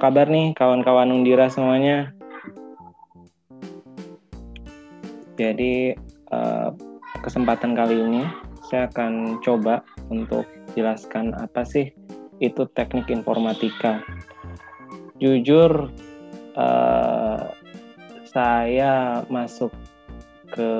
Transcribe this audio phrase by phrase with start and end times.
[0.00, 2.16] kabar nih kawan-kawan Undira semuanya?
[5.36, 5.92] Jadi
[6.32, 6.72] uh,
[7.20, 8.24] kesempatan kali ini
[8.64, 11.92] saya akan coba untuk jelaskan apa sih
[12.40, 14.00] itu teknik informatika.
[15.20, 15.92] Jujur
[16.56, 17.44] uh,
[18.24, 19.68] saya masuk
[20.48, 20.72] ke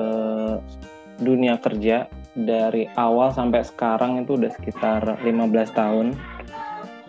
[1.21, 6.17] dunia kerja dari awal sampai sekarang itu udah sekitar 15 tahun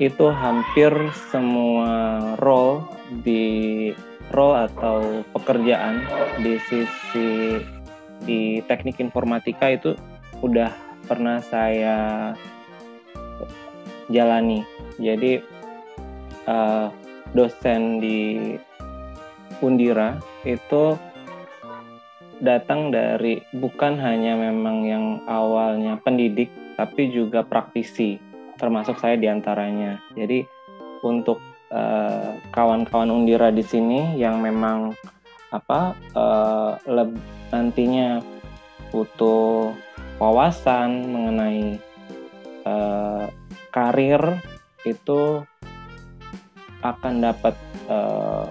[0.02, 0.90] itu hampir
[1.30, 2.82] semua role
[3.22, 3.90] di
[4.34, 6.02] role atau pekerjaan
[6.42, 7.62] di sisi
[8.26, 9.94] di teknik informatika itu
[10.42, 10.74] udah
[11.06, 12.32] pernah saya
[14.10, 14.66] jalani.
[14.98, 15.38] Jadi
[16.50, 16.90] uh,
[17.30, 18.58] dosen di
[19.62, 20.98] Undira itu
[22.42, 30.00] datang dari bukan hanya memang yang awalnya pendidik tapi juga praktisi termasuk saya di antaranya.
[30.16, 30.44] Jadi
[31.02, 31.38] untuk
[31.72, 34.94] uh, kawan-kawan Undira di sini yang memang
[35.52, 36.80] apa uh,
[37.52, 38.24] nantinya
[38.88, 39.76] butuh
[40.16, 41.76] wawasan mengenai
[42.64, 43.28] uh,
[43.72, 44.20] karir
[44.84, 45.44] itu
[46.82, 47.54] akan dapat
[47.88, 48.48] uh,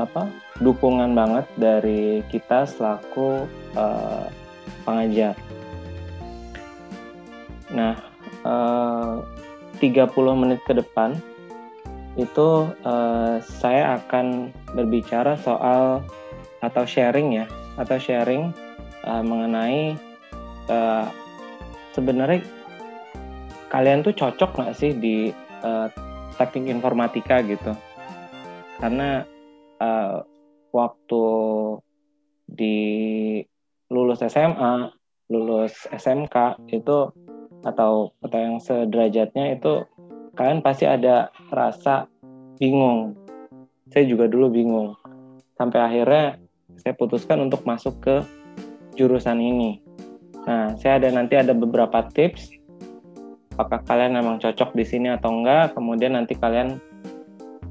[0.00, 0.30] apa
[0.62, 3.44] dukungan banget dari kita selaku
[3.76, 4.26] uh,
[4.86, 5.36] pengajar.
[7.72, 8.11] Nah,
[8.46, 9.22] uh,
[9.80, 11.18] 30 menit ke depan
[12.20, 16.04] itu uh, saya akan berbicara soal
[16.60, 17.46] atau sharing ya
[17.80, 18.52] atau sharing
[19.08, 19.96] uh, mengenai
[20.68, 21.08] uh,
[21.96, 22.44] sebenarnya
[23.72, 25.32] kalian tuh cocok nggak sih di
[25.64, 25.88] uh,
[26.36, 27.72] teknik informatika gitu?
[28.76, 29.24] Karena
[29.80, 30.20] uh,
[30.72, 31.24] waktu
[32.44, 32.78] di
[33.88, 34.92] lulus SMA
[35.32, 36.96] lulus SMK itu
[37.62, 39.86] atau atau yang sederajatnya itu
[40.34, 42.06] kalian pasti ada rasa
[42.58, 43.14] bingung.
[43.92, 44.96] Saya juga dulu bingung.
[45.56, 46.40] Sampai akhirnya
[46.80, 48.16] saya putuskan untuk masuk ke
[48.96, 49.78] jurusan ini.
[50.42, 52.62] Nah, saya ada nanti ada beberapa tips
[53.52, 55.76] apakah kalian memang cocok di sini atau enggak.
[55.76, 56.80] Kemudian nanti kalian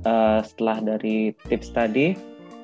[0.05, 2.13] uh, setelah dari tips tadi,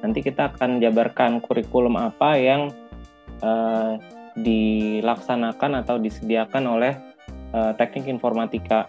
[0.06, 2.70] nanti kita akan jabarkan kurikulum apa yang
[3.42, 3.98] uh,
[4.38, 6.94] dilaksanakan atau disediakan oleh
[7.58, 8.86] uh, teknik informatika.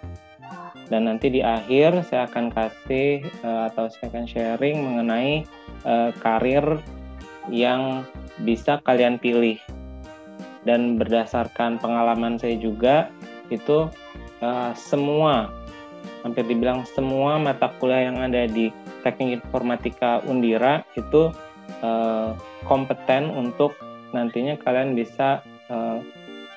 [0.89, 5.45] Dan nanti di akhir saya akan kasih uh, atau saya akan sharing mengenai
[5.85, 6.65] uh, karir
[7.49, 8.05] yang
[8.45, 9.57] bisa kalian pilih.
[10.65, 13.09] Dan berdasarkan pengalaman saya juga
[13.49, 13.89] itu
[14.45, 15.49] uh, semua
[16.23, 21.31] hampir dibilang semua mata kuliah yang ada di teknik informatika Undira itu
[21.85, 22.37] uh,
[22.67, 23.77] kompeten untuk
[24.13, 26.01] nantinya kalian bisa uh,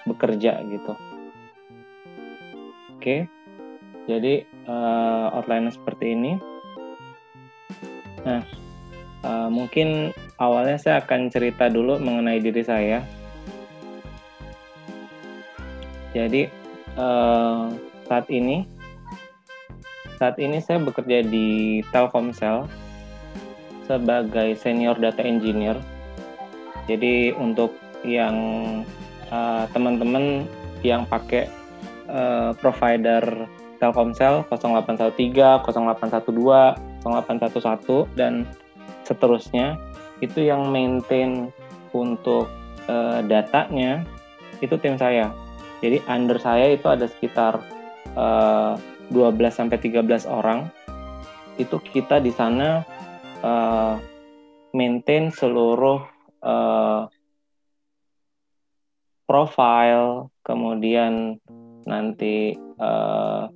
[0.08, 0.94] bekerja gitu.
[3.02, 3.26] Oke,
[4.06, 6.38] jadi uh, outline seperti ini.
[8.22, 8.46] Nah,
[9.26, 13.02] uh, mungkin awalnya saya akan cerita dulu mengenai diri saya.
[16.14, 16.46] Jadi
[16.94, 17.74] uh,
[18.06, 18.70] saat ini,
[20.22, 22.70] saat ini saya bekerja di Telkomsel
[23.90, 25.82] sebagai senior data engineer.
[26.86, 27.74] Jadi untuk
[28.06, 28.38] yang
[29.74, 31.50] teman-teman uh, yang pakai
[32.12, 33.48] uh, provider
[33.82, 38.46] Telkomsel 0813, 0812, 0811 dan
[39.02, 39.82] seterusnya
[40.22, 41.50] itu yang maintain
[41.90, 42.46] untuk
[42.86, 44.06] uh, datanya
[44.62, 45.34] itu tim saya.
[45.82, 47.58] Jadi under saya itu ada sekitar
[48.14, 48.78] uh,
[49.10, 50.70] 12 sampai 13 orang.
[51.58, 52.86] Itu kita di sana
[53.42, 53.98] uh,
[54.78, 56.06] maintain seluruh
[56.46, 57.10] uh,
[59.26, 61.42] profile, kemudian
[61.86, 63.47] nanti uh,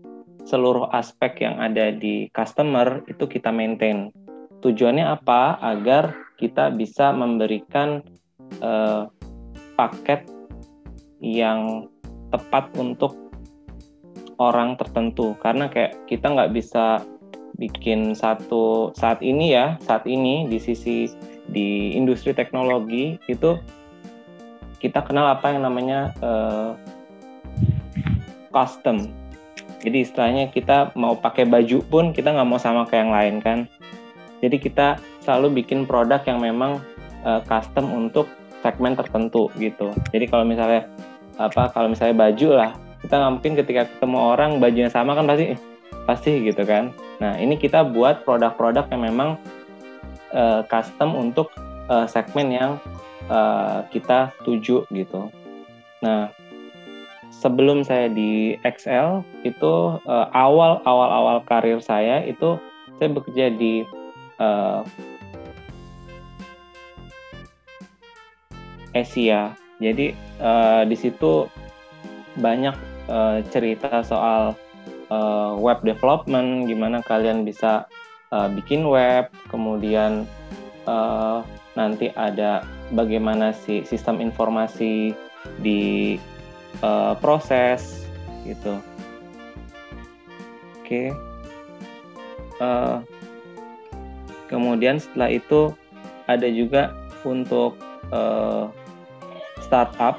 [0.46, 4.14] seluruh aspek yang ada di customer itu kita maintain.
[4.62, 5.58] Tujuannya apa?
[5.62, 8.06] Agar kita bisa memberikan
[8.62, 9.10] uh,
[9.76, 10.30] paket
[11.20, 11.90] yang
[12.30, 13.18] tepat untuk
[14.38, 15.34] orang tertentu.
[15.42, 17.02] Karena kayak kita nggak bisa
[17.56, 21.08] bikin satu saat ini ya, saat ini di sisi
[21.50, 23.58] di industri teknologi itu
[24.82, 26.76] kita kenal apa yang namanya uh,
[28.56, 29.12] custom.
[29.84, 33.60] Jadi istilahnya kita mau pakai baju pun kita nggak mau sama kayak yang lain kan.
[34.40, 36.80] Jadi kita selalu bikin produk yang memang
[37.28, 38.32] uh, custom untuk
[38.64, 39.92] segmen tertentu gitu.
[40.16, 40.88] Jadi kalau misalnya
[41.36, 42.72] apa kalau misalnya baju lah
[43.04, 45.60] kita nggak mungkin ketika ketemu orang bajunya sama kan pasti
[46.08, 46.96] pasti gitu kan.
[47.20, 49.30] Nah ini kita buat produk-produk yang memang
[50.34, 51.52] uh, custom untuk
[51.92, 52.72] uh, segmen yang
[53.30, 55.30] uh, kita tuju gitu.
[56.02, 56.34] Nah
[57.42, 62.56] sebelum saya di XL itu uh, awal awal awal karir saya itu
[62.98, 63.84] saya bekerja di
[64.40, 64.82] uh,
[68.96, 69.52] Asia.
[69.84, 71.52] Jadi uh, di situ
[72.40, 72.76] banyak
[73.12, 74.56] uh, cerita soal
[75.12, 77.84] uh, web development, gimana kalian bisa
[78.32, 80.24] uh, bikin web, kemudian
[80.88, 81.44] uh,
[81.76, 82.64] nanti ada
[82.96, 85.12] bagaimana si sistem informasi
[85.60, 86.16] di
[86.86, 88.06] uh, proses
[88.46, 88.78] gitu.
[90.78, 90.86] Oke.
[90.86, 91.08] Okay.
[92.62, 93.02] Uh,
[94.48, 95.74] kemudian setelah itu
[96.30, 96.94] ada juga
[97.26, 97.76] untuk
[98.14, 98.70] uh,
[99.60, 100.16] startup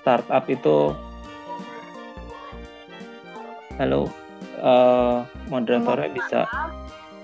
[0.00, 0.94] startup itu
[3.76, 4.06] halo
[4.62, 6.40] uh, moderatornya bisa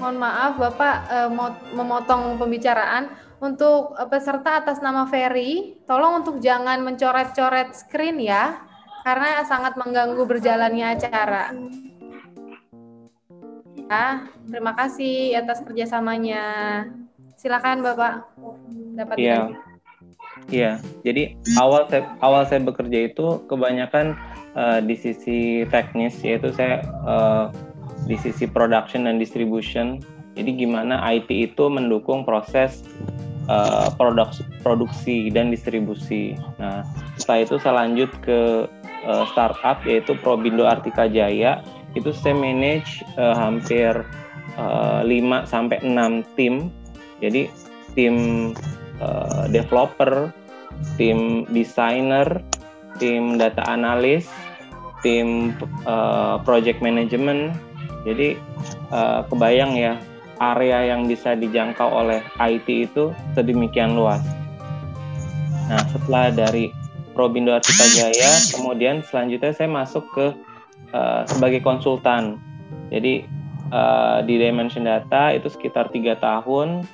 [0.02, 1.30] mohon maaf Bapak uh,
[1.72, 8.60] memotong pembicaraan untuk uh, peserta atas nama Ferry tolong untuk jangan mencoret-coret screen ya
[9.02, 11.56] karena sangat mengganggu berjalannya acara
[13.90, 16.44] ya terima kasih atas kerjasamanya
[17.40, 18.28] silakan Bapak
[18.94, 19.48] dapat ya.
[20.50, 24.18] Iya, jadi awal saya awal saya bekerja itu kebanyakan
[24.58, 27.48] uh, di sisi teknis yaitu saya uh,
[28.04, 30.02] di sisi production dan distribution.
[30.34, 32.82] Jadi gimana IT itu mendukung proses
[33.50, 34.30] uh, produk
[34.62, 36.38] produksi dan distribusi.
[36.62, 36.86] Nah,
[37.18, 38.70] setelah itu saya lanjut ke
[39.04, 41.60] uh, startup yaitu Probindo Artika Jaya.
[41.98, 44.06] Itu saya manage uh, hampir
[44.54, 46.70] uh, 5 sampai 6 tim.
[47.18, 47.50] Jadi
[47.98, 48.14] tim
[49.02, 50.30] uh, developer,
[50.94, 52.40] tim desainer,
[53.02, 54.30] tim data analis,
[55.02, 57.58] tim uh, project management.
[58.06, 58.38] Jadi
[58.94, 60.00] uh, kebayang ya
[60.40, 64.24] area yang bisa dijangkau oleh IT itu sedemikian luas.
[65.68, 66.72] Nah, setelah dari
[67.12, 70.26] Probindo Artika Jaya, kemudian selanjutnya saya masuk ke
[70.96, 72.40] uh, sebagai konsultan.
[72.88, 73.28] Jadi
[73.70, 76.88] uh, di Dimension Data itu sekitar tiga tahun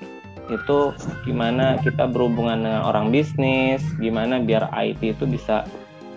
[0.47, 0.95] itu
[1.27, 5.67] gimana kita berhubungan dengan orang bisnis, gimana biar IT itu bisa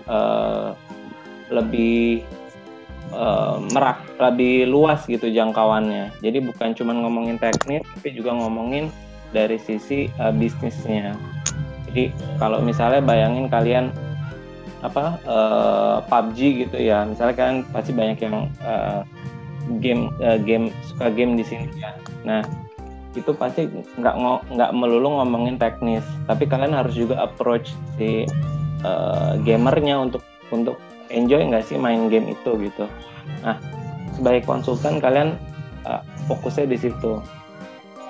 [0.05, 0.77] uh,
[1.49, 2.21] lebih
[3.13, 6.13] uh, merak, lebih luas gitu jangkauannya.
[6.21, 8.89] Jadi bukan cuma ngomongin teknis, tapi juga ngomongin
[9.31, 11.13] dari sisi uh, bisnisnya.
[11.89, 13.85] Jadi kalau misalnya bayangin kalian
[14.79, 19.03] apa uh, PUBG gitu ya, misalnya kan pasti banyak yang uh,
[19.81, 21.93] game uh, game suka game di sini ya.
[22.23, 22.41] Nah
[23.17, 23.65] itu pasti
[23.97, 24.15] nggak
[24.53, 28.29] nggak melulu ngomongin teknis tapi kalian harus juga approach si
[28.85, 30.21] uh, gamernya untuk
[30.53, 30.77] untuk
[31.09, 32.85] enjoy nggak sih main game itu gitu?
[33.45, 33.57] Nah
[34.15, 35.37] sebagai konsultan kalian
[35.85, 37.21] uh, fokusnya di situ.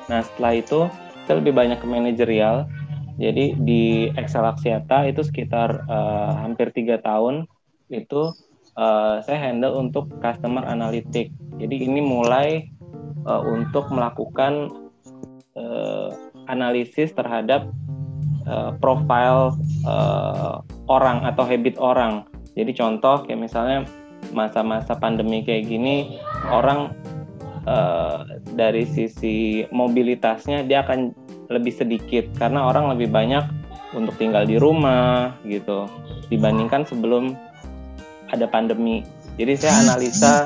[0.07, 0.79] Nah setelah itu
[1.27, 2.65] saya lebih banyak ke manajerial.
[3.19, 7.51] Jadi di Excel Axiata itu sekitar uh, hampir tiga tahun
[7.91, 8.31] itu
[8.79, 11.29] uh, saya handle untuk customer analytic.
[11.59, 12.71] Jadi ini mulai
[13.27, 14.71] uh, untuk melakukan
[15.59, 16.09] uh,
[16.47, 17.67] analisis terhadap
[18.47, 22.23] uh, profil uh, orang atau habit orang.
[22.59, 23.87] Jadi contoh kayak misalnya
[24.35, 26.19] masa-masa pandemi kayak gini
[26.51, 26.91] orang
[27.63, 31.15] uh, dari sisi mobilitasnya dia akan
[31.47, 33.41] lebih sedikit karena orang lebih banyak
[33.95, 35.87] untuk tinggal di rumah gitu
[36.27, 37.33] dibandingkan sebelum
[38.29, 39.01] ada pandemi.
[39.39, 40.45] Jadi saya analisa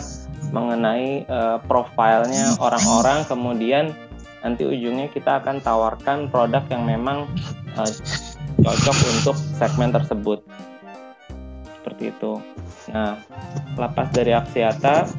[0.53, 3.91] mengenai uh, profilnya orang-orang kemudian
[4.45, 7.25] nanti ujungnya kita akan tawarkan produk yang memang
[7.73, 7.93] uh,
[8.61, 10.45] cocok untuk segmen tersebut
[11.83, 12.39] seperti itu.
[12.95, 13.19] Nah
[13.75, 15.11] lepas dari Aksiata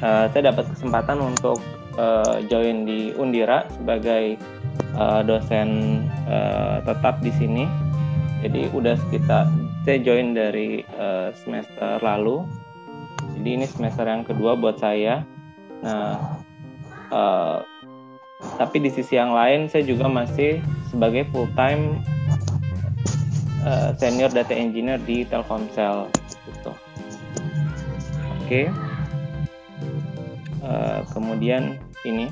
[0.00, 1.60] uh, saya dapat kesempatan untuk
[2.00, 4.40] uh, join di Undira sebagai
[4.96, 7.68] uh, dosen uh, tetap di sini.
[8.40, 9.52] Jadi udah sekitar
[9.84, 12.48] saya join dari uh, semester lalu.
[13.36, 15.28] Jadi ini semester yang kedua buat saya.
[15.84, 16.40] Nah
[17.12, 17.60] uh,
[18.56, 22.00] tapi di sisi yang lain saya juga masih sebagai full time
[23.66, 26.06] eh, senior data engineer di Telkomsel
[26.46, 26.72] gitu.
[28.46, 28.46] Oke.
[28.46, 28.64] Okay.
[30.62, 32.30] Uh, eh, kemudian ini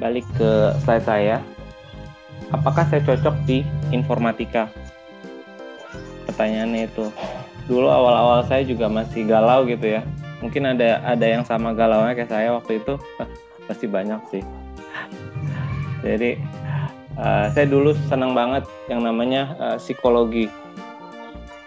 [0.00, 1.36] balik ke slide saya.
[2.50, 3.62] Apakah saya cocok di
[3.94, 4.66] informatika?
[6.26, 7.12] Pertanyaannya itu.
[7.70, 10.02] Dulu awal-awal saya juga masih galau gitu ya.
[10.42, 12.96] Mungkin ada ada yang sama galaunya kayak saya waktu itu
[13.68, 14.42] pasti banyak sih
[16.00, 16.40] jadi
[17.20, 20.48] uh, saya dulu senang banget yang namanya uh, psikologi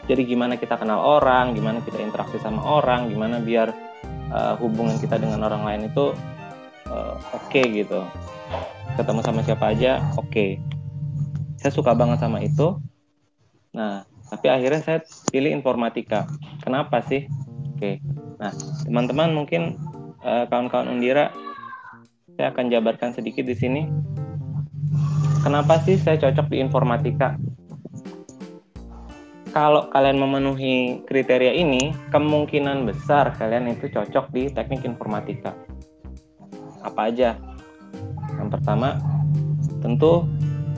[0.09, 3.71] jadi gimana kita kenal orang gimana kita interaksi sama orang gimana biar
[4.33, 6.11] uh, hubungan kita dengan orang lain itu
[6.89, 8.01] uh, oke okay gitu
[8.97, 10.49] ketemu sama siapa aja oke okay.
[11.61, 12.75] saya suka banget sama itu
[13.71, 16.25] nah tapi akhirnya saya pilih informatika
[16.65, 17.95] kenapa sih oke okay.
[18.41, 18.51] nah
[18.83, 19.77] teman-teman mungkin
[20.23, 21.29] uh, kawan-kawan Undira,
[22.33, 23.81] saya akan jabarkan sedikit di sini.
[25.43, 27.35] Kenapa sih saya cocok di informatika?
[29.51, 35.51] Kalau kalian memenuhi kriteria ini, kemungkinan besar kalian itu cocok di teknik informatika.
[36.79, 37.35] Apa aja?
[38.39, 38.97] Yang pertama,
[39.83, 40.25] tentu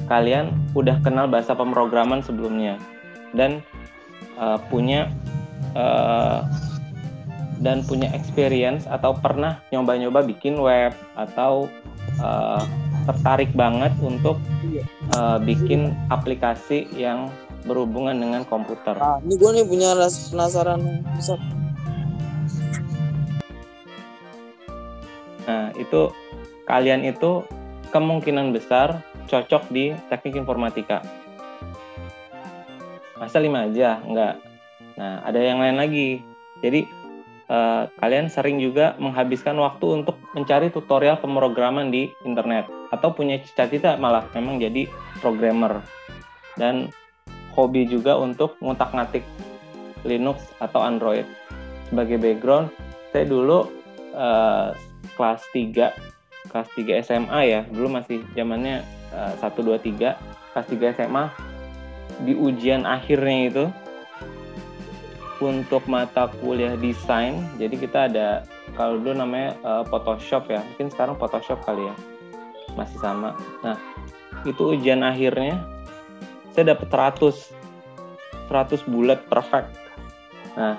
[0.09, 2.81] kalian udah kenal bahasa pemrograman sebelumnya
[3.37, 3.61] dan
[4.41, 5.13] uh, punya
[5.77, 6.41] uh,
[7.61, 11.71] dan punya experience atau pernah nyoba-nyoba bikin web atau
[12.19, 12.61] uh,
[13.05, 14.41] tertarik banget untuk
[15.13, 17.29] uh, bikin aplikasi yang
[17.65, 18.93] berhubungan dengan komputer.
[18.97, 20.81] Nah, ini gue nih punya rasa penasaran
[21.17, 21.39] besar.
[25.45, 26.09] Nah, itu
[26.65, 27.45] kalian itu
[27.93, 31.01] kemungkinan besar cocok di teknik informatika.
[33.17, 34.01] Masa lima aja?
[34.05, 34.41] Enggak.
[34.97, 36.09] Nah, ada yang lain lagi.
[36.61, 37.04] Jadi,
[37.49, 42.69] eh, kalian sering juga menghabiskan waktu untuk mencari tutorial pemrograman di internet.
[42.93, 45.81] Atau punya cita-cita malah memang jadi programmer.
[46.55, 46.89] Dan
[47.55, 49.23] hobi juga untuk ngutak-ngatik
[50.05, 51.25] Linux atau Android.
[51.89, 52.69] Sebagai background,
[53.09, 53.69] saya dulu
[54.13, 54.69] eh,
[55.15, 56.15] kelas 3
[56.49, 60.15] kelas 3 SMA ya, dulu masih zamannya uh, 1 2 3,
[60.55, 61.25] kelas 3 SMA
[62.23, 63.65] di ujian akhirnya itu
[65.43, 67.43] untuk mata kuliah desain.
[67.59, 68.43] Jadi kita ada
[68.75, 71.95] kalau dulu namanya uh, Photoshop ya, mungkin sekarang Photoshop kali ya.
[72.75, 73.35] Masih sama.
[73.63, 73.79] Nah,
[74.43, 75.63] itu ujian akhirnya
[76.55, 76.87] saya dapat
[77.19, 77.55] 100
[78.47, 79.71] 100 bulat perfect.
[80.55, 80.77] Nah,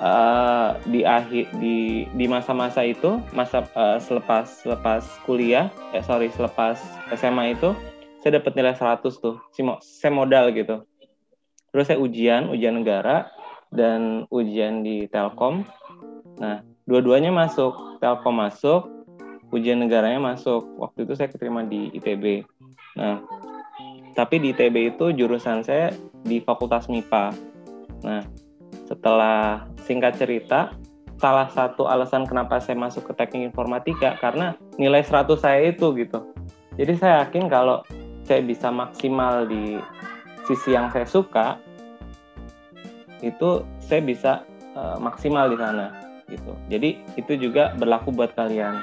[0.00, 6.80] uh, di akhir di di masa-masa itu masa uh, selepas selepas kuliah eh sorry selepas
[7.16, 7.72] SMA itu
[8.20, 9.38] saya dapat nilai 100 tuh
[9.80, 10.82] saya modal gitu
[11.76, 13.28] terus saya ujian ujian negara
[13.68, 15.68] dan ujian di Telkom.
[16.40, 18.00] Nah dua-duanya masuk.
[18.00, 18.88] Telkom masuk
[19.52, 20.64] ujian negaranya masuk.
[20.80, 22.48] Waktu itu saya keterima di ITB
[22.96, 23.20] nah
[24.16, 25.92] tapi di ITB itu jurusan saya
[26.24, 27.36] di Fakultas MIPA
[28.00, 28.24] nah
[28.86, 30.70] setelah singkat cerita,
[31.18, 36.22] salah satu alasan kenapa saya masuk ke teknik informatika karena nilai 100 saya itu gitu.
[36.78, 37.82] Jadi saya yakin kalau
[38.22, 39.78] saya bisa maksimal di
[40.46, 41.58] sisi yang saya suka,
[43.24, 44.32] itu saya bisa
[44.76, 45.92] uh, maksimal di sana
[46.26, 46.52] gitu.
[46.68, 48.82] Jadi itu juga berlaku buat kalian.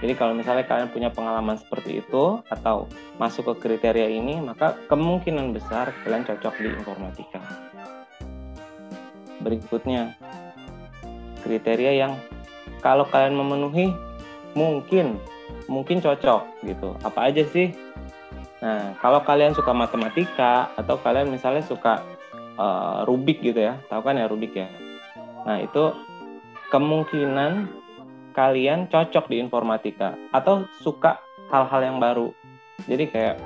[0.00, 2.88] Jadi kalau misalnya kalian punya pengalaman seperti itu atau
[3.20, 7.44] masuk ke kriteria ini, maka kemungkinan besar kalian cocok di informatika
[9.40, 10.14] berikutnya
[11.42, 12.12] kriteria yang
[12.84, 13.92] kalau kalian memenuhi
[14.52, 15.16] mungkin
[15.66, 17.72] mungkin cocok gitu apa aja sih
[18.60, 22.04] nah kalau kalian suka matematika atau kalian misalnya suka
[22.60, 23.80] uh, rubik gitu ya.
[23.88, 24.68] Tahu kan ya rubik ya?
[25.48, 25.96] Nah itu
[26.68, 27.72] kemungkinan
[28.36, 32.28] kalian cocok di informatika atau suka hal-hal yang baru.
[32.84, 33.36] Jadi kayak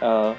[0.00, 0.32] uh,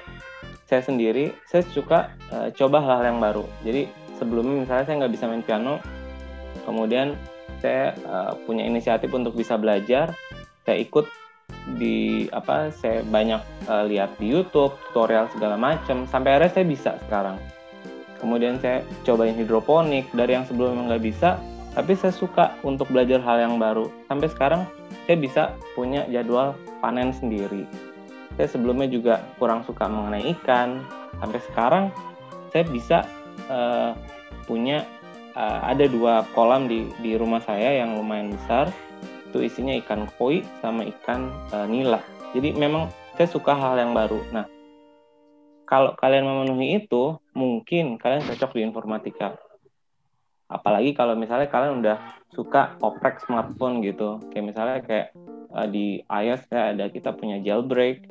[0.66, 3.46] saya sendiri saya suka uh, coba hal-hal yang baru.
[3.62, 5.78] Jadi sebelumnya misalnya saya nggak bisa main piano
[6.66, 7.14] kemudian
[7.62, 10.14] saya uh, punya inisiatif untuk bisa belajar
[10.66, 11.06] saya ikut
[11.80, 16.92] di apa saya banyak uh, lihat di YouTube tutorial segala macam sampai akhirnya saya bisa
[17.08, 17.38] sekarang
[18.18, 21.38] kemudian saya cobain hidroponik dari yang sebelumnya nggak bisa
[21.78, 23.86] tapi saya suka untuk belajar hal yang baru.
[24.10, 24.66] Sampai sekarang
[25.06, 25.44] saya bisa
[25.78, 27.70] punya jadwal panen sendiri.
[28.34, 30.82] Saya sebelumnya juga kurang suka mengenai ikan.
[31.22, 31.94] Sampai sekarang
[32.50, 33.06] saya bisa
[33.54, 33.94] uh,
[34.50, 34.90] punya
[35.38, 38.74] uh, ada dua kolam di di rumah saya yang lumayan besar.
[39.30, 42.02] Itu isinya ikan koi sama ikan uh, nila.
[42.34, 42.90] Jadi memang
[43.22, 44.18] saya suka hal yang baru.
[44.34, 44.57] Nah
[45.68, 49.36] kalau kalian memenuhi itu mungkin kalian cocok di informatika.
[50.48, 51.98] Apalagi kalau misalnya kalian udah
[52.32, 54.24] suka oprek smartphone gitu.
[54.32, 55.08] Kayak misalnya kayak
[55.52, 58.08] uh, di iOS ya ada kita punya jailbreak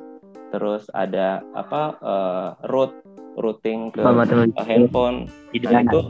[0.53, 2.93] terus ada apa uh, root
[3.37, 4.01] routing ke
[4.65, 5.25] handphone.
[5.57, 6.01] Nah, itu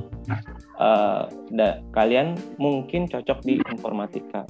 [0.79, 4.43] uh, da, kalian mungkin cocok di informatika.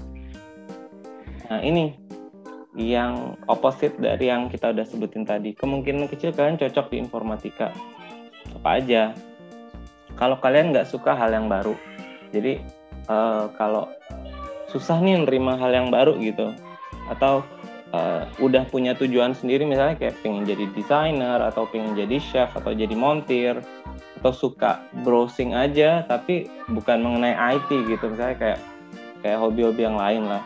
[1.48, 1.94] Nah ini
[2.78, 5.58] yang opposite dari yang kita udah sebutin tadi.
[5.58, 7.74] Kemungkinan kecil kalian cocok di informatika.
[8.54, 9.18] Apa aja.
[10.14, 11.74] Kalau kalian nggak suka hal yang baru.
[12.30, 12.62] Jadi
[13.10, 13.90] uh, kalau
[14.70, 16.54] susah nih nerima hal yang baru gitu.
[17.10, 17.42] Atau
[17.98, 22.78] uh, udah punya tujuan sendiri misalnya kayak pengen jadi desainer atau pengen jadi chef atau
[22.78, 23.58] jadi montir
[24.22, 28.06] atau suka browsing aja tapi bukan mengenai IT gitu.
[28.06, 28.60] Misalnya kayak
[29.26, 30.46] kayak hobi-hobi yang lain lah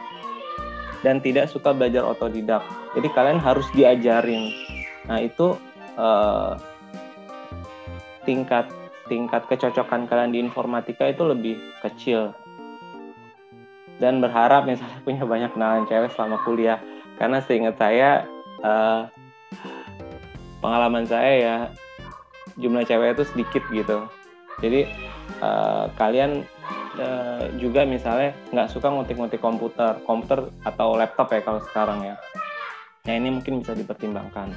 [1.01, 2.61] dan tidak suka belajar otodidak.
[2.93, 4.53] Jadi kalian harus diajarin.
[5.09, 5.57] Nah itu
[5.97, 6.57] uh,
[8.25, 8.69] tingkat
[9.09, 12.31] tingkat kecocokan kalian di informatika itu lebih kecil.
[13.97, 16.79] Dan berharap misalnya punya banyak kenalan cewek selama kuliah.
[17.17, 18.25] Karena seingat saya
[18.65, 19.05] uh,
[20.61, 21.55] pengalaman saya ya
[22.57, 23.97] jumlah cewek itu sedikit gitu.
[24.61, 24.85] Jadi
[25.41, 26.45] uh, kalian
[26.99, 32.15] uh, juga misalnya nggak suka ngutik-ngutik komputer komputer atau laptop ya kalau sekarang ya.
[33.07, 34.53] Nah ini mungkin bisa dipertimbangkan.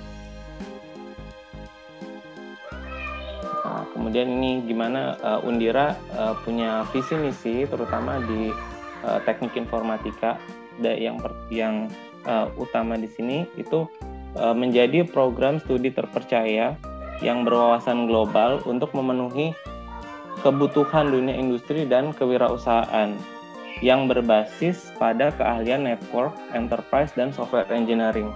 [3.64, 8.52] Nah, kemudian ini gimana uh, Undira uh, punya visi misi terutama di
[9.02, 10.38] uh, teknik informatika
[10.78, 11.18] yang
[11.50, 11.88] yang
[12.26, 13.86] uh, utama di sini itu
[14.38, 16.74] uh, menjadi program studi terpercaya
[17.22, 19.54] yang berwawasan global untuk memenuhi
[20.42, 23.14] kebutuhan dunia industri dan kewirausahaan
[23.82, 28.30] yang berbasis pada keahlian network, enterprise, dan software engineering.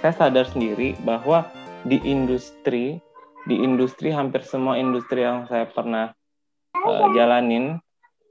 [0.00, 1.44] Saya sadar sendiri bahwa
[1.84, 3.00] di industri,
[3.48, 6.12] di industri hampir semua industri yang saya pernah
[6.76, 7.80] uh, jalanin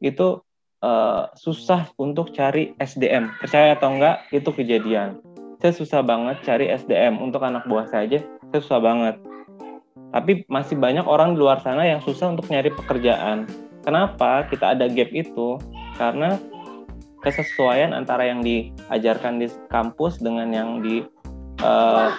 [0.01, 0.42] itu
[0.82, 3.36] uh, susah untuk cari SDM.
[3.39, 5.22] Percaya atau enggak, itu kejadian.
[5.60, 8.20] Saya susah banget cari SDM untuk anak buah saya aja.
[8.50, 9.16] Saya susah banget.
[10.10, 13.46] Tapi masih banyak orang di luar sana yang susah untuk nyari pekerjaan.
[13.86, 15.62] Kenapa kita ada gap itu?
[15.96, 16.38] Karena
[17.20, 21.04] kesesuaian antara yang diajarkan di kampus dengan yang di
[21.63, 22.16] uh,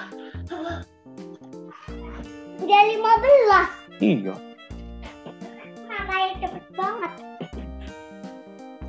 [2.61, 2.83] udah
[3.97, 4.35] 15 iya
[5.89, 7.13] Kakaknya cepet banget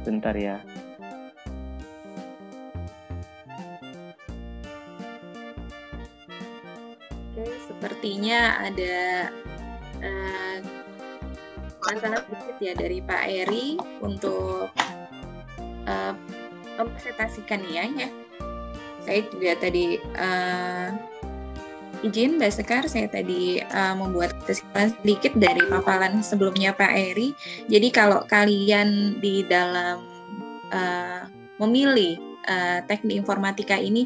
[0.03, 0.57] bentar ya
[7.81, 9.33] sepertinya ada
[10.05, 10.57] uh,
[11.81, 13.73] sedikit ya dari Pak Eri
[14.05, 14.69] untuk
[15.89, 16.13] uh,
[16.77, 18.05] mempresentasikan ya, ya.
[19.01, 20.93] Saya juga tadi uh,
[22.05, 27.33] izin Mbak Sekar, saya tadi uh, membuat kesimpulan sedikit dari paparan sebelumnya Pak Eri.
[27.65, 30.05] Jadi kalau kalian di dalam
[30.69, 31.25] uh,
[31.57, 34.05] memilih uh, teknik informatika ini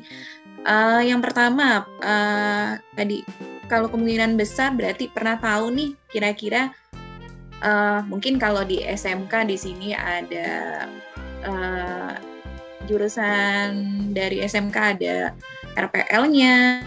[0.65, 3.21] Uh, yang pertama uh, tadi
[3.65, 6.73] kalau kemungkinan besar berarti pernah tahu nih kira-kira
[7.65, 10.85] uh, mungkin kalau di SMK di sini ada
[11.45, 12.13] uh,
[12.85, 13.71] jurusan
[14.13, 15.33] dari SMK ada
[15.75, 16.85] RPL-nya,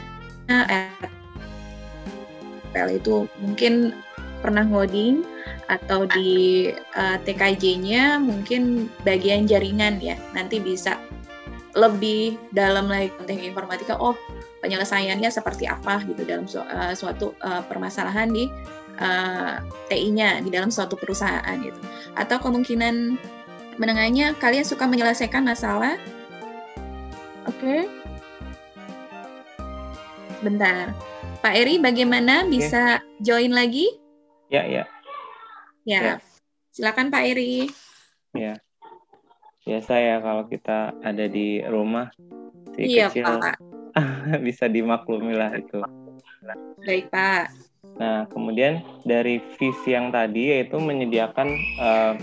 [2.73, 3.93] RPL itu mungkin
[4.41, 5.27] pernah ngoding
[5.69, 10.17] atau di uh, TKJ-nya mungkin bagian jaringan ya.
[10.33, 10.97] Nanti bisa
[11.77, 14.01] lebih dalam lagi teknik informatika.
[14.01, 14.17] Oh
[14.59, 18.51] penyelesaiannya seperti apa gitu dalam su uh, suatu uh, permasalahan di
[18.99, 21.79] uh, TI-nya di dalam suatu perusahaan gitu.
[22.19, 23.19] Atau kemungkinan
[23.79, 25.97] menengahnya kalian suka menyelesaikan masalah?
[27.47, 27.63] Oke.
[27.63, 27.81] Okay.
[30.39, 30.95] bentar.
[31.43, 32.47] Pak Eri bagaimana?
[32.47, 32.51] Okay.
[32.59, 33.91] bisa join lagi?
[34.51, 34.85] Ya ya.
[35.83, 36.15] Ya, ya.
[36.71, 37.71] silakan Pak Eri.
[38.37, 38.61] Ya.
[39.67, 42.09] Biasa ya kalau kita ada di rumah
[42.77, 43.68] si iya, kecil Pak.
[44.47, 45.83] bisa dimaklumi lah itu.
[46.85, 47.53] Baik Pak.
[47.99, 51.49] Nah kemudian dari visi yang tadi yaitu menyediakan
[51.83, 52.15] uh,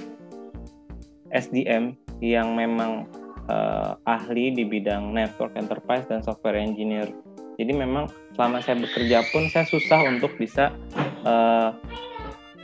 [1.31, 3.05] eh, SDM yang memang
[3.51, 7.11] uh, ahli di bidang network enterprise dan software engineer.
[7.55, 10.75] Jadi memang selama saya bekerja pun saya susah untuk bisa
[11.23, 11.71] uh,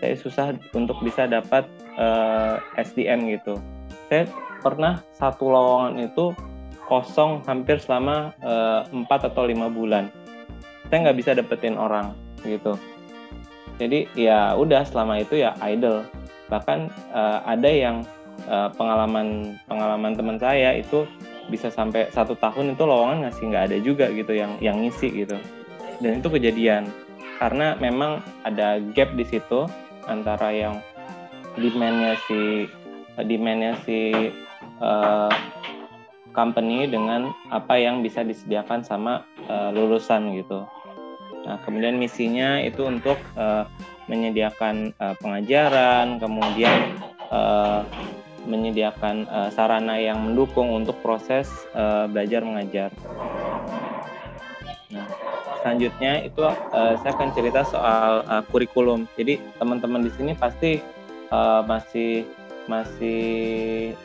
[0.01, 0.45] saya susah
[0.75, 3.55] untuk bisa dapat uh, SDM gitu.
[4.11, 4.27] Saya
[4.59, 6.35] pernah satu lowongan itu
[6.91, 10.11] kosong hampir selama eh, empat uh, atau lima bulan.
[10.91, 12.11] Saya nggak bisa dapetin orang
[12.43, 12.75] gitu.
[13.79, 16.03] Jadi ya udah selama itu ya idle.
[16.51, 18.03] Bahkan uh, ada yang
[18.51, 21.07] uh, pengalaman pengalaman teman saya itu
[21.47, 25.39] bisa sampai satu tahun itu lowongan ngasih nggak ada juga gitu yang yang ngisi gitu.
[26.03, 26.91] Dan itu kejadian
[27.39, 29.63] karena memang ada gap di situ
[30.11, 30.83] antara yang
[31.55, 32.67] demandnya si
[33.15, 34.29] demandnya si
[34.83, 35.31] uh,
[36.31, 40.63] company dengan apa yang bisa disediakan sama uh, lulusan gitu.
[41.41, 43.65] Nah, kemudian misinya itu untuk uh,
[44.05, 46.95] menyediakan uh, pengajaran, kemudian
[47.33, 47.81] uh,
[48.45, 52.89] menyediakan uh, sarana yang mendukung untuk proses uh, belajar mengajar.
[54.91, 55.07] Nah,
[55.61, 59.05] selanjutnya itu uh, saya akan cerita soal uh, kurikulum.
[59.17, 60.81] Jadi teman-teman di sini pasti
[61.29, 62.25] uh, masih
[62.69, 63.21] masih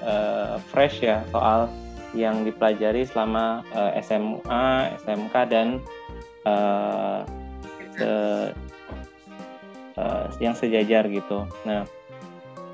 [0.00, 1.68] uh, fresh ya soal
[2.16, 5.68] yang dipelajari selama uh, eh, SMA, SMK dan
[6.48, 7.20] uh,
[7.92, 8.10] se,
[10.00, 11.44] uh, yang sejajar gitu.
[11.68, 11.84] Nah,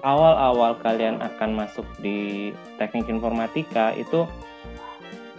[0.07, 4.26] awal-awal kalian akan masuk di teknik informatika itu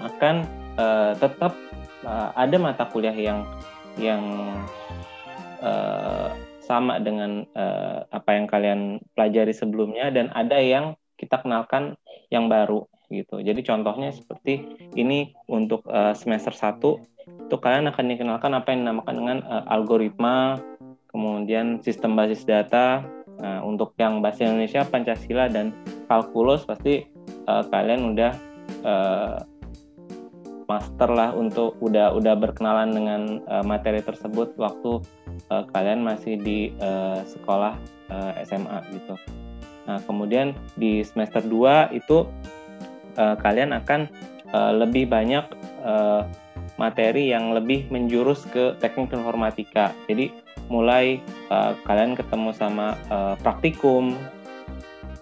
[0.03, 0.43] akan
[0.75, 1.55] uh, tetap
[2.03, 3.47] uh, ada mata kuliah yang
[3.95, 4.23] yang
[5.63, 8.81] uh, sama dengan uh, apa yang kalian
[9.15, 11.99] pelajari sebelumnya dan ada yang kita kenalkan
[12.31, 13.39] yang baru gitu.
[13.39, 14.65] Jadi contohnya seperti
[14.97, 16.81] ini untuk uh, semester 1
[17.47, 20.59] itu kalian akan dikenalkan apa yang dinamakan dengan uh, algoritma,
[21.13, 23.05] kemudian sistem basis data.
[23.33, 25.73] Nah, untuk yang bahasa Indonesia Pancasila dan
[26.05, 27.05] kalkulus pasti
[27.49, 28.31] uh, kalian udah
[28.85, 29.37] uh,
[30.67, 33.21] master lah untuk udah udah berkenalan dengan
[33.51, 35.01] uh, materi tersebut waktu
[35.51, 37.75] uh, kalian masih di uh, sekolah
[38.09, 39.15] uh, SMA gitu.
[39.83, 42.23] Nah, kemudian di semester 2 itu
[43.17, 44.09] uh, kalian akan
[44.53, 45.45] uh, lebih banyak
[45.83, 46.25] uh,
[46.77, 49.93] materi yang lebih menjurus ke teknik informatika.
[50.09, 50.33] Jadi
[50.71, 51.21] mulai
[51.53, 54.17] uh, kalian ketemu sama uh, praktikum.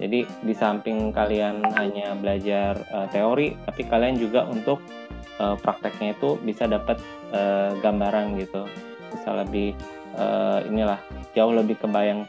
[0.02, 4.82] Jadi di samping kalian hanya belajar uh, teori, tapi kalian juga untuk
[5.38, 6.98] uh, prakteknya itu bisa dapat
[7.30, 8.66] uh, gambaran gitu.
[9.14, 9.78] Bisa lebih
[10.18, 10.98] uh, inilah
[11.38, 12.26] jauh lebih kebayang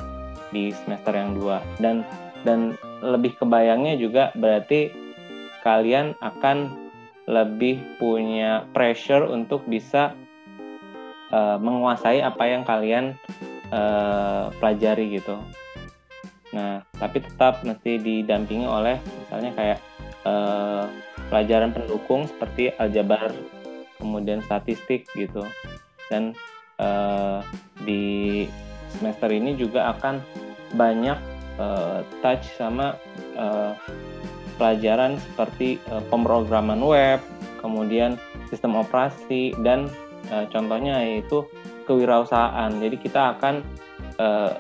[0.53, 2.05] di semester yang dua dan
[2.45, 4.93] dan lebih kebayangnya juga berarti
[5.63, 6.75] kalian akan
[7.31, 10.15] lebih punya pressure untuk bisa
[11.31, 13.15] uh, menguasai apa yang kalian
[13.71, 15.39] uh, pelajari gitu.
[16.53, 19.79] Nah, tapi tetap mesti didampingi oleh misalnya kayak
[20.29, 20.85] uh,
[21.33, 23.33] pelajaran pendukung seperti aljabar,
[23.97, 25.47] kemudian statistik gitu.
[26.13, 26.37] Dan
[26.77, 27.41] uh,
[27.89, 28.45] di
[28.93, 30.21] semester ini juga akan
[30.77, 31.17] banyak
[31.57, 33.01] uh, touch sama
[33.41, 33.73] uh,
[34.57, 37.21] pelajaran seperti uh, pemrograman web,
[37.61, 39.89] kemudian sistem operasi dan
[40.29, 41.45] uh, contohnya yaitu
[41.89, 42.71] kewirausahaan.
[42.79, 43.65] Jadi kita akan
[44.21, 44.53] uh,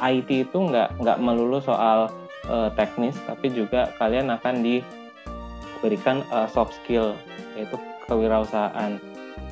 [0.00, 2.08] IT itu nggak nggak melulu soal
[2.48, 7.12] uh, teknis, tapi juga kalian akan diberikan uh, soft skill
[7.54, 7.76] yaitu
[8.08, 8.96] kewirausahaan.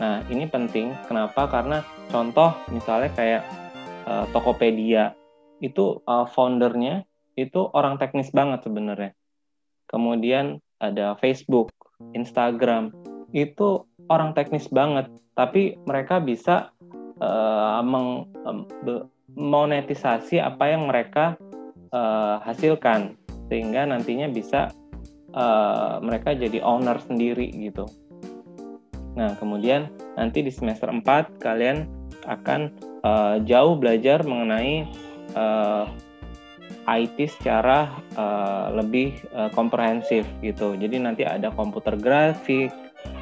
[0.01, 0.95] Nah ini penting.
[1.07, 1.47] Kenapa?
[1.47, 3.43] Karena contoh misalnya kayak
[4.09, 5.15] uh, Tokopedia
[5.63, 9.13] itu uh, foundernya itu orang teknis banget sebenarnya.
[9.89, 11.71] Kemudian ada Facebook,
[12.13, 12.93] Instagram,
[13.35, 16.71] itu orang teknis banget, tapi mereka bisa
[17.19, 18.67] uh, meng, um,
[19.35, 21.35] monetisasi apa yang mereka
[21.91, 23.19] uh, hasilkan
[23.51, 24.71] sehingga nantinya bisa
[25.35, 27.85] uh, mereka jadi owner sendiri gitu.
[29.15, 31.87] Nah, kemudian nanti di semester 4 kalian
[32.27, 32.73] akan
[33.07, 34.89] uh, jauh belajar mengenai
[35.39, 35.87] uh,
[36.85, 40.77] IT secara uh, lebih uh, komprehensif gitu.
[40.77, 42.73] Jadi nanti ada komputer grafik,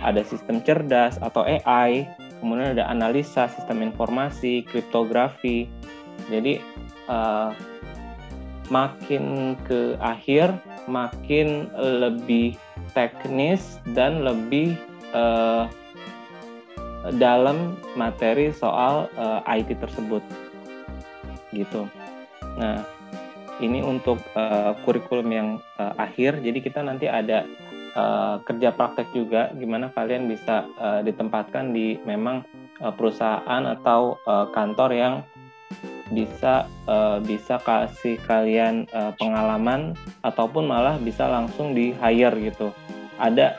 [0.03, 2.07] ada sistem cerdas atau AI,
[2.43, 5.71] kemudian ada analisa sistem informasi, kriptografi.
[6.31, 6.59] Jadi
[7.07, 7.55] uh,
[8.71, 10.55] makin ke akhir
[10.89, 12.57] makin lebih
[12.97, 14.75] teknis dan lebih
[15.15, 15.69] uh,
[17.19, 20.23] dalam materi soal uh, IT tersebut
[21.51, 21.91] gitu.
[22.57, 22.87] Nah,
[23.63, 25.49] ini untuk uh, kurikulum yang
[25.79, 26.43] uh, akhir.
[26.43, 27.47] Jadi kita nanti ada
[27.95, 32.43] uh, kerja praktek juga, gimana kalian bisa uh, ditempatkan di memang
[32.83, 35.15] uh, perusahaan atau uh, kantor yang
[36.13, 42.69] bisa uh, bisa kasih kalian uh, pengalaman ataupun malah bisa langsung di hire gitu.
[43.23, 43.55] Ada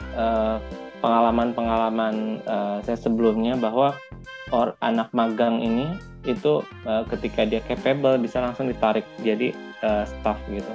[1.03, 3.95] pengalaman-pengalaman uh, saya sebelumnya bahwa
[4.55, 9.51] or anak magang ini itu uh, ketika dia capable bisa langsung ditarik jadi
[9.83, 10.73] uh, staff gitu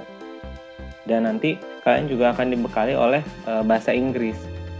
[1.09, 4.37] dan nanti kalian juga akan dibekali oleh uh, bahasa Inggris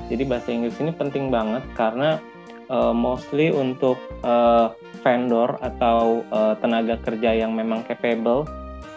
[0.10, 2.22] jadi bahasa Inggris ini penting banget karena
[2.70, 8.46] uh, mostly untuk uh, vendor atau uh, tenaga kerja yang memang capable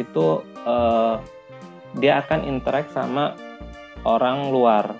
[0.00, 1.18] itu uh,
[2.00, 3.36] dia akan interact sama
[4.08, 4.96] orang luar.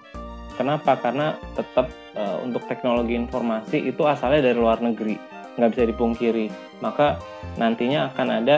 [0.55, 1.01] Kenapa?
[1.01, 5.17] Karena tetap uh, untuk teknologi informasi itu asalnya dari luar negeri
[5.57, 6.47] nggak bisa dipungkiri.
[6.85, 7.17] Maka
[7.57, 8.57] nantinya akan ada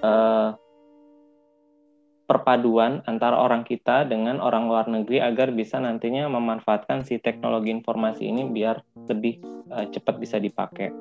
[0.00, 0.48] uh,
[2.24, 8.24] perpaduan antara orang kita dengan orang luar negeri agar bisa nantinya memanfaatkan si teknologi informasi
[8.24, 8.80] ini biar
[9.12, 10.92] lebih uh, cepat bisa dipakai.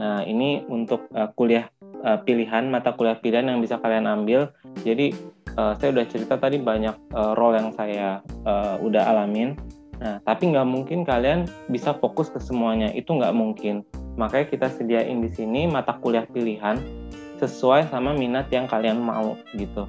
[0.00, 1.68] Nah, ini untuk uh, kuliah
[2.00, 4.48] uh, pilihan, mata kuliah pilihan yang bisa kalian ambil.
[4.80, 5.12] Jadi,
[5.60, 9.58] uh, saya udah cerita tadi banyak uh, role yang saya uh, udah alamin.
[10.00, 12.88] Nah, tapi nggak mungkin kalian bisa fokus ke semuanya.
[12.96, 13.84] Itu nggak mungkin.
[14.16, 16.80] Makanya kita sediain di sini mata kuliah pilihan
[17.40, 19.88] sesuai sama minat yang kalian mau gitu.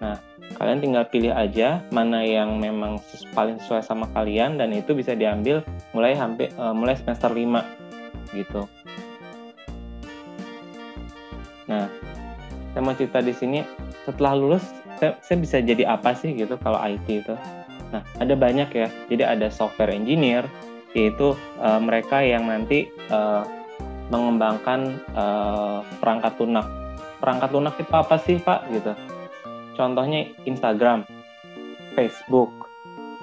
[0.00, 0.20] Nah,
[0.56, 3.00] kalian tinggal pilih aja mana yang memang
[3.32, 5.64] paling sesuai sama kalian dan itu bisa diambil
[5.96, 8.68] mulai hampir uh, mulai semester 5 gitu.
[11.70, 11.86] Nah,
[12.74, 13.62] saya mau cerita di sini
[14.04, 14.64] setelah lulus
[15.00, 17.34] saya, saya bisa jadi apa sih gitu kalau IT itu.
[17.90, 18.88] Nah, ada banyak ya.
[19.08, 20.46] Jadi ada software engineer,
[20.94, 23.42] yaitu uh, mereka yang nanti uh,
[24.10, 26.66] mengembangkan uh, perangkat lunak.
[27.22, 28.60] Perangkat lunak itu apa sih, Pak?
[28.70, 28.92] Gitu.
[29.80, 31.08] contohnya Instagram,
[31.96, 32.52] Facebook,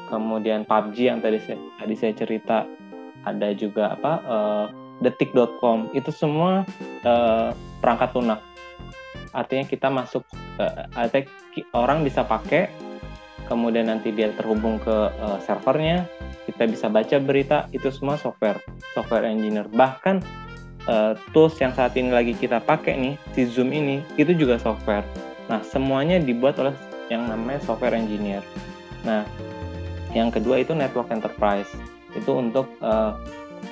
[0.10, 2.65] kemudian PUBG yang tadi saya, tadi saya cerita,
[3.28, 4.65] ada juga apa uh,
[5.04, 6.65] detik.com itu semua
[7.06, 7.52] uh,
[7.84, 8.41] perangkat lunak.
[9.36, 10.26] Artinya kita masuk,
[10.58, 11.30] uh, artinya
[11.78, 12.71] orang bisa pakai,
[13.45, 16.08] kemudian nanti dia terhubung ke uh, servernya,
[16.50, 18.63] kita bisa baca berita, itu semua software,
[18.95, 19.67] software engineer.
[19.69, 20.47] Bahkan
[20.88, 25.06] uh, tools yang saat ini lagi kita pakai nih, si Zoom ini, itu juga software.
[25.47, 26.76] Nah, semuanya dibuat oleh
[27.08, 28.43] yang namanya software engineer.
[29.08, 29.23] Nah,
[30.12, 31.69] yang kedua itu network enterprise.
[32.15, 33.15] Itu untuk uh,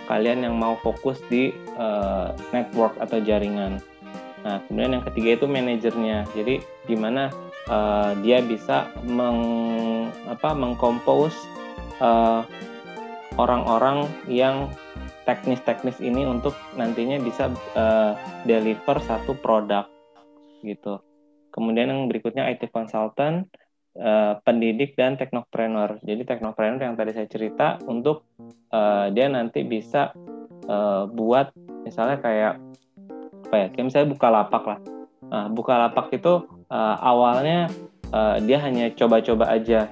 [0.07, 3.81] kalian yang mau fokus di uh, network atau jaringan.
[4.45, 6.29] Nah, kemudian yang ketiga itu manajernya.
[6.37, 7.33] Jadi gimana
[7.67, 9.41] uh, dia bisa meng
[10.29, 11.33] apa mengkompos
[11.99, 12.45] uh,
[13.35, 14.69] orang-orang yang
[15.25, 18.13] teknis-teknis ini untuk nantinya bisa uh,
[18.45, 19.89] deliver satu produk
[20.61, 21.01] gitu.
[21.49, 23.49] Kemudian yang berikutnya IT consultant,
[23.97, 25.97] uh, pendidik dan teknopreneur.
[26.05, 28.29] Jadi teknopreneur yang tadi saya cerita untuk
[28.69, 30.13] uh, dia nanti bisa
[30.69, 31.51] uh, buat
[31.83, 32.53] misalnya kayak
[33.49, 33.67] apa ya?
[33.73, 34.79] Kayak misalnya buka lapak lah.
[35.25, 37.71] Nah, buka lapak itu uh, awalnya
[38.13, 39.89] uh, dia hanya coba-coba aja.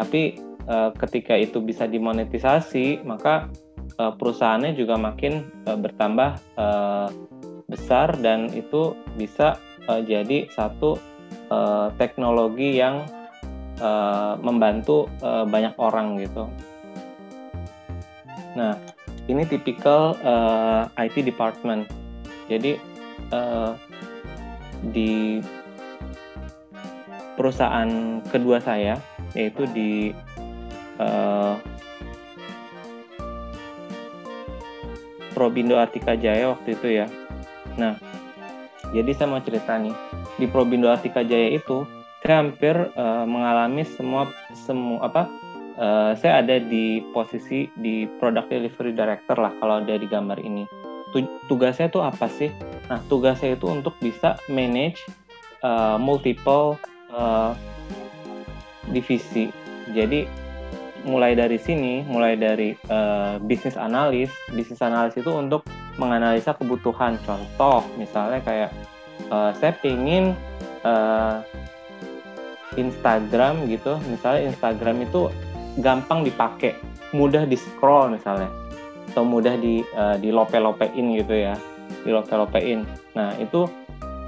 [0.00, 3.50] Tapi uh, ketika itu bisa dimonetisasi, maka
[3.98, 6.38] uh, perusahaannya juga makin uh, bertambah
[7.70, 9.54] besar dan itu bisa
[9.86, 10.98] jadi satu
[12.02, 13.06] teknologi yang
[14.42, 16.50] membantu banyak orang gitu.
[18.58, 18.74] Nah,
[19.30, 20.18] ini tipikal
[20.98, 21.86] IT department.
[22.50, 22.74] Jadi
[24.90, 25.38] di
[27.38, 28.98] perusahaan kedua saya
[29.38, 30.10] yaitu di
[31.00, 31.56] uh,
[35.32, 37.06] Probindo Artika Jaya waktu itu ya.
[37.80, 37.96] Nah,
[38.92, 39.94] jadi saya mau cerita nih,
[40.36, 41.88] di Probindo Artika Jaya itu
[42.20, 45.24] saya hampir uh, mengalami semua semua apa?
[45.80, 50.68] Uh, saya ada di posisi di product delivery director lah kalau ada di gambar ini.
[51.48, 52.52] Tugasnya itu apa sih?
[52.92, 55.00] Nah, tugasnya itu untuk bisa manage
[55.64, 56.76] uh, multiple
[57.10, 57.56] uh,
[58.92, 59.48] divisi.
[59.90, 60.28] Jadi
[61.04, 65.64] mulai dari sini, mulai dari uh, bisnis analis, bisnis analis itu untuk
[65.96, 67.16] menganalisa kebutuhan.
[67.24, 68.70] Contoh, misalnya kayak
[69.32, 70.36] uh, saya ingin
[70.84, 71.40] uh,
[72.76, 75.32] Instagram gitu, misalnya Instagram itu
[75.80, 76.76] gampang dipakai,
[77.16, 78.52] mudah di scroll misalnya,
[79.10, 81.54] atau mudah di uh, di lope-lopein gitu ya,
[82.04, 82.84] di lope-lopein.
[83.16, 83.66] Nah itu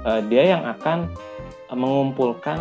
[0.03, 1.07] uh, dia yang akan
[1.73, 2.59] mengumpulkan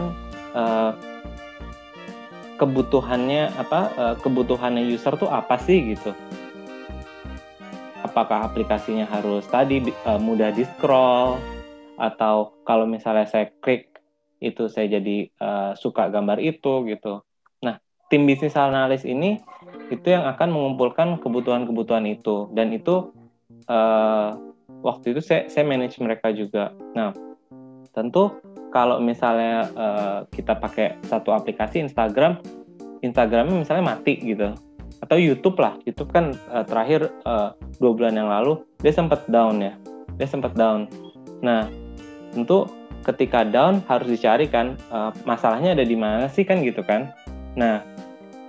[2.63, 6.15] kebutuhannya apa uh, kebutuhannya user tuh apa sih gitu?
[8.07, 11.43] Apakah aplikasinya harus tadi uh, mudah di scroll
[11.99, 13.91] atau kalau misalnya saya klik
[14.39, 17.27] itu saya jadi uh, suka gambar itu gitu.
[17.67, 19.43] Nah tim bisnis analis ini
[19.91, 22.47] itu yang akan mengumpulkan kebutuhan-kebutuhan itu.
[22.55, 23.11] Dan itu
[23.67, 24.39] uh,
[24.87, 26.71] waktu itu saya saya manage mereka juga.
[26.95, 27.11] Nah
[27.91, 28.39] tentu
[28.73, 32.41] kalau misalnya uh, kita pakai satu aplikasi Instagram,
[33.05, 34.57] Instagramnya misalnya mati gitu,
[35.05, 39.61] atau YouTube lah, YouTube kan uh, terakhir uh, dua bulan yang lalu dia sempat down
[39.61, 39.77] ya,
[40.17, 40.89] dia sempat down.
[41.45, 41.69] Nah,
[42.33, 42.65] tentu
[43.05, 47.13] ketika down harus dicari kan uh, masalahnya ada di mana sih kan gitu kan.
[47.53, 47.85] Nah,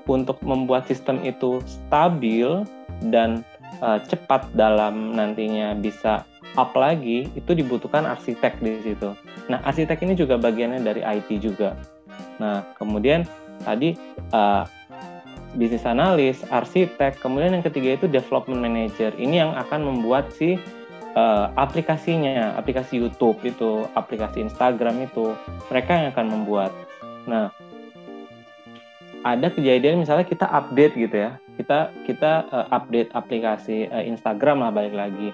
[0.07, 2.63] untuk membuat sistem itu stabil
[3.11, 3.43] dan
[3.83, 6.23] uh, cepat dalam nantinya bisa
[6.55, 9.13] up lagi itu dibutuhkan arsitek di situ.
[9.49, 11.73] Nah, arsitek ini juga bagiannya dari IT juga.
[12.37, 13.25] Nah, kemudian
[13.65, 13.97] tadi
[14.33, 14.65] uh,
[15.57, 19.13] bisnis analis, arsitek, kemudian yang ketiga itu development manager.
[19.17, 20.57] Ini yang akan membuat si
[21.17, 25.33] uh, aplikasinya, aplikasi YouTube itu, aplikasi Instagram itu,
[25.69, 26.71] mereka yang akan membuat.
[27.25, 27.53] Nah,
[29.23, 34.71] ada kejadian misalnya kita update gitu ya, kita kita uh, update aplikasi uh, Instagram lah
[34.73, 35.31] balik lagi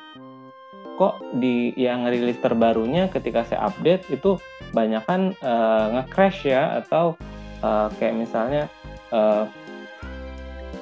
[0.99, 4.35] kok di yang rilis terbarunya ketika saya update itu
[4.75, 7.15] banyak kan uh, nge-crash ya atau
[7.63, 8.67] uh, kayak misalnya
[9.15, 9.47] uh,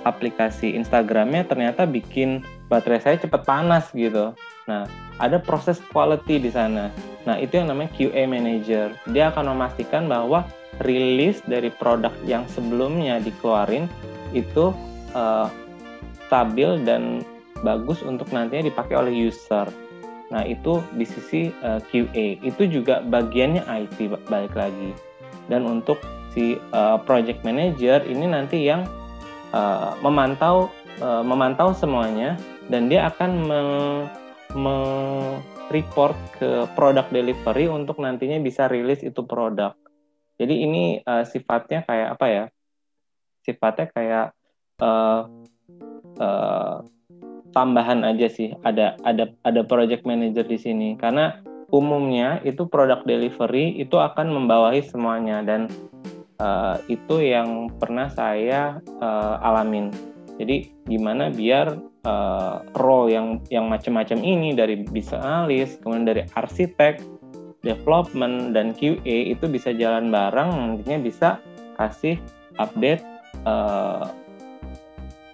[0.10, 4.34] aplikasi Instagramnya ternyata bikin baterai saya cepat panas gitu.
[4.66, 4.90] Nah,
[5.22, 6.92] ada proses quality di sana.
[7.28, 8.92] Nah, itu yang namanya QA manager.
[9.12, 10.48] Dia akan memastikan bahwa
[10.84, 13.92] rilis dari produk yang sebelumnya dikeluarin
[14.32, 14.72] itu
[15.16, 15.48] uh,
[16.28, 17.24] stabil dan
[17.66, 19.66] bagus untuk nantinya dipakai oleh user.
[20.28, 22.28] Nah, itu di sisi uh, eh, QA.
[22.44, 24.92] Itu juga bagiannya IT balik lagi.
[25.48, 26.04] Dan untuk
[26.36, 28.84] si uh, project manager ini nanti yang
[29.56, 30.68] uh, memantau
[31.00, 32.36] uh, memantau semuanya
[32.68, 33.62] dan dia akan me,
[34.52, 34.76] me,
[36.40, 39.76] ke product delivery untuk nantinya bisa rilis itu produk.
[40.38, 42.44] Jadi ini uh, sifatnya kayak apa ya?
[43.44, 44.28] Sifatnya kayak
[44.84, 45.28] uh,
[46.20, 46.78] uh,
[47.58, 48.54] tambahan aja sih.
[48.62, 51.42] Ada ada ada project manager di sini karena
[51.74, 55.66] umumnya itu product delivery itu akan membawahi semuanya dan
[56.38, 59.90] uh, itu yang pernah saya uh, alamin.
[60.38, 61.74] Jadi gimana biar
[62.06, 67.02] uh, role yang yang macam-macam ini dari business analyst, kemudian dari arsitek,
[67.66, 71.30] development dan QA itu bisa jalan bareng nantinya bisa
[71.82, 72.22] kasih
[72.62, 73.02] update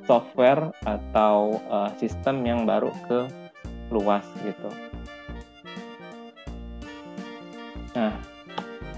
[0.03, 3.27] software atau uh, sistem yang baru ke
[3.91, 4.69] luas gitu.
[7.93, 8.13] Nah,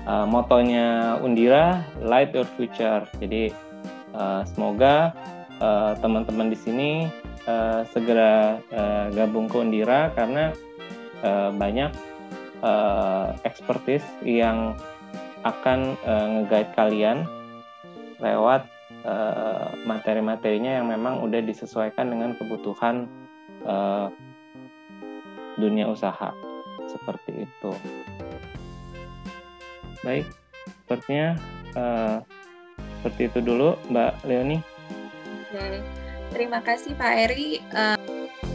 [0.08, 3.04] uh, motonya Undira Light Your Future.
[3.20, 3.52] Jadi
[4.16, 5.12] uh, semoga
[6.04, 6.92] teman-teman uh, di sini
[7.48, 10.52] uh, segera uh, gabung ke Undira karena
[11.24, 11.92] uh, banyak
[12.60, 14.76] uh, expertise yang
[15.46, 17.18] akan uh, nge-guide kalian
[18.18, 18.66] lewat
[19.06, 23.06] uh, materi-materinya yang memang udah disesuaikan dengan kebutuhan
[23.64, 24.10] uh,
[25.56, 26.34] dunia usaha
[26.90, 27.72] seperti itu.
[30.04, 30.26] Baik,
[30.86, 31.40] sepertinya
[31.78, 32.18] uh,
[33.00, 34.60] seperti itu dulu, Mbak Leoni.
[36.36, 37.64] Terima kasih Pak Eri.
[37.72, 38.55] Uh...